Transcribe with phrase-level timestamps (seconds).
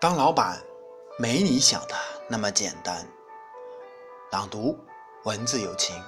[0.00, 0.56] 当老板
[1.18, 1.94] 没你想的
[2.28, 3.04] 那么简单。
[4.30, 4.78] 朗读，
[5.24, 6.00] 文字有情。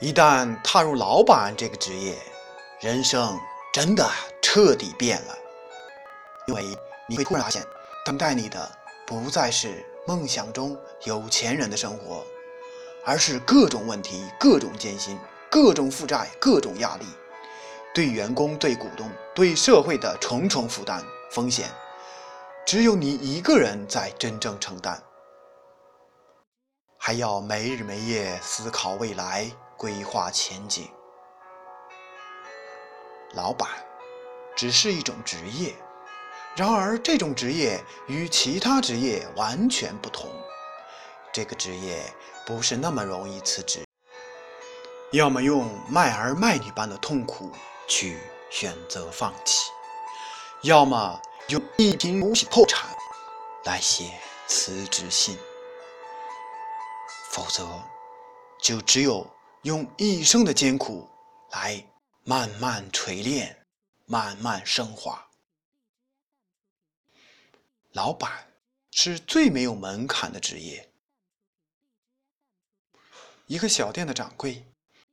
[0.00, 2.18] 一旦踏入老板这个职业，
[2.80, 3.38] 人生
[3.72, 4.04] 真的
[4.42, 5.38] 彻底变了，
[6.48, 6.64] 因为
[7.08, 7.64] 你会突然发现，
[8.04, 8.68] 等待你的
[9.06, 12.26] 不再是梦想中有钱人的生活，
[13.04, 15.16] 而是各种问题、各种艰辛、
[15.48, 17.06] 各种负债、各种压力，
[17.94, 21.00] 对员工、对股东、对社会的重重负担。
[21.32, 21.70] 风险，
[22.66, 25.02] 只有你一个人在真正承担，
[26.98, 30.90] 还要没日没夜思考未来，规划前景。
[33.32, 33.66] 老板
[34.54, 35.74] 只是一种职业，
[36.54, 40.28] 然而这种职业与其他职业完全不同。
[41.32, 42.12] 这个职业
[42.44, 43.86] 不是那么容易辞职，
[45.12, 47.50] 要么用卖儿卖女般的痛苦
[47.88, 48.18] 去
[48.50, 49.70] 选择放弃。
[50.62, 52.88] 要么用一贫如洗破产
[53.64, 55.36] 来写辞职信，
[57.32, 57.66] 否则
[58.60, 59.28] 就只有
[59.62, 61.08] 用一生的艰苦
[61.50, 61.84] 来
[62.22, 63.66] 慢慢锤炼、
[64.06, 65.28] 慢慢升华。
[67.90, 68.46] 老板
[68.92, 70.88] 是最没有门槛的职业。
[73.48, 74.64] 一个小店的掌柜，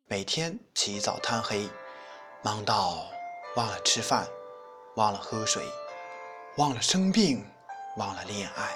[0.06, 1.67] 每天起早贪黑，
[2.44, 3.09] 忙到
[3.56, 4.30] 忘了吃饭。
[4.95, 5.64] 忘了喝水，
[6.58, 7.45] 忘了生病，
[7.98, 8.76] 忘了恋爱，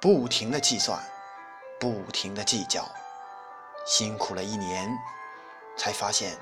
[0.00, 0.98] 不停的计算，
[1.78, 2.84] 不停的计较，
[3.86, 4.90] 辛苦了一年，
[5.76, 6.36] 才发现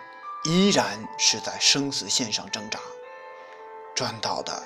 [0.44, 2.78] 依然是在生死线上挣扎，
[3.94, 4.62] 赚到的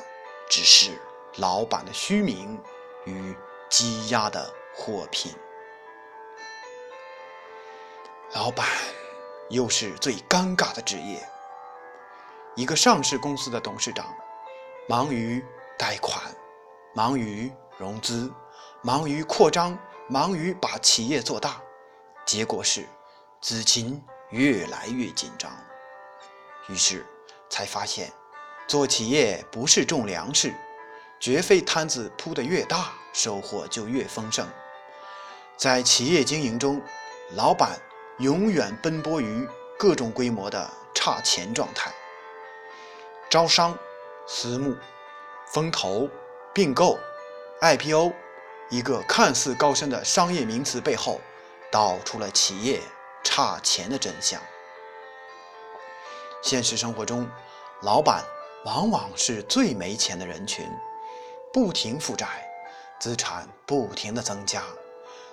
[0.49, 1.01] 只是
[1.37, 2.61] 老板的虚名
[3.07, 3.37] 与
[3.69, 5.35] 积压的货品。
[8.35, 8.67] 老板
[9.51, 11.27] 又是最尴尬的职业。
[12.55, 14.05] 一个上市公司的董事长，
[14.87, 15.43] 忙于
[15.79, 16.23] 贷款，
[16.95, 18.31] 忙于融资，
[18.83, 21.63] 忙于扩张，忙于把企业做大，
[22.27, 22.87] 结果是
[23.41, 25.51] 资金越来越紧张。
[26.69, 27.07] 于是
[27.49, 28.13] 才发现，
[28.69, 30.53] 做企业不是种粮食，
[31.19, 34.47] 绝非摊子铺得越大，收获就越丰盛。
[35.57, 36.83] 在企业经营中，
[37.35, 37.81] 老板
[38.19, 39.49] 永远奔波于
[39.79, 41.91] 各种规模的差钱状态。
[43.33, 43.75] 招商、
[44.27, 44.77] 私募、
[45.47, 46.07] 风投、
[46.53, 46.99] 并购、
[47.63, 48.13] IPO，
[48.69, 51.19] 一个看似高深的商业名词背后，
[51.71, 52.79] 道出了企业
[53.25, 54.39] 差钱的真相。
[56.43, 57.27] 现实生活中，
[57.81, 58.23] 老板
[58.67, 60.69] 往往是最没钱的人群，
[61.55, 62.27] 不停负债，
[63.01, 64.63] 资产不停的增加，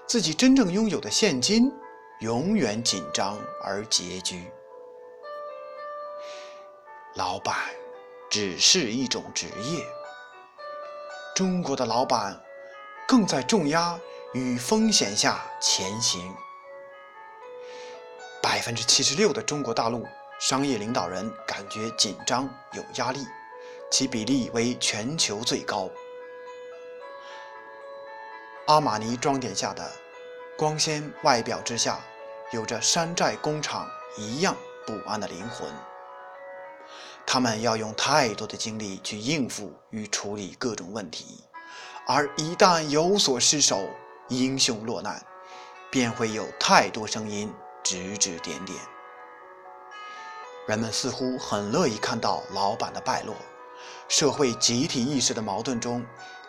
[0.08, 1.70] 自己真正拥有的现金
[2.22, 4.50] 永远紧张而拮据。
[7.16, 7.58] 老板。
[8.30, 9.86] 只是一种职业。
[11.36, 12.40] 中国的老板
[13.08, 14.00] 更在重压
[14.34, 16.34] 与风险下前行。
[18.42, 20.06] 百分之七十六的中国大陆
[20.40, 23.26] 商业领导人感觉紧张有压力，
[23.90, 25.90] 其比例为全球最高。
[28.68, 29.92] 阿玛尼装点下的
[30.58, 32.00] 光鲜外表之下，
[32.52, 35.68] 有着山寨工厂一样不安的灵魂。
[37.26, 41.44] 他们要用太多的精力去应付与处理各种问题，
[42.08, 43.88] 而一旦有所失手，
[44.30, 45.24] 英雄落难，
[45.92, 48.78] 便会有太多声音指指点点。
[50.68, 53.36] 人们似乎很乐意看到老板的败落，
[54.08, 56.06] 社会集体意识的矛盾中，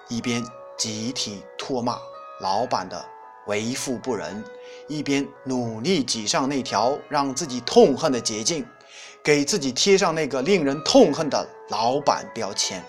[0.08, 0.44] 一边
[0.76, 1.98] 集体唾骂
[2.40, 3.02] 老板的
[3.46, 4.42] 为富不仁，
[4.88, 8.66] 一边努力挤上那条让自己痛恨的捷径。
[9.22, 12.84] 给自己贴上那个令人痛恨的老板标签。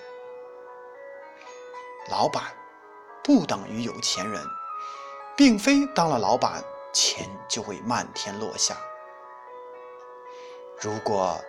[2.10, 2.44] 老板
[3.24, 4.44] 不等于有钱人，
[5.38, 8.76] 并非当了老板钱就会漫天落下。
[10.80, 11.40] 如果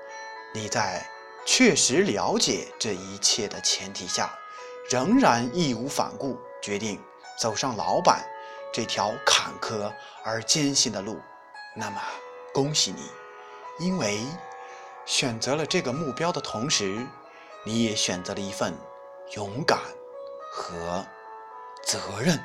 [0.53, 1.05] 你在
[1.47, 4.31] 确实了解这一切的前提下，
[4.91, 7.03] 仍然义无反顾决定
[7.41, 8.23] 走上老板
[8.73, 9.91] 这条坎坷
[10.23, 11.19] 而艰辛的路，
[11.75, 12.01] 那么
[12.53, 13.11] 恭喜你，
[13.83, 14.21] 因为。
[15.05, 17.05] 选择了这个目标的同时，
[17.65, 18.73] 你也选择了一份
[19.35, 19.81] 勇敢
[20.53, 21.05] 和
[21.85, 22.39] 责任。